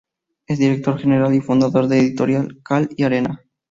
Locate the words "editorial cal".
2.01-2.89